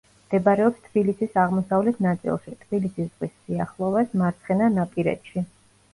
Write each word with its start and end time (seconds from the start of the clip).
მდებარეობს 0.27 0.79
თბილისის 0.85 1.35
აღმოსავლეთ 1.41 2.01
ნაწილში, 2.05 2.55
თბილისის 2.63 3.11
ზღვის 3.11 3.35
სიახლოვეს, 3.37 4.17
მარცხენანაპირეთში. 4.23 5.45